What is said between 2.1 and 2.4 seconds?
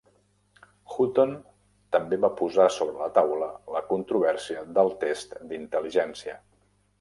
va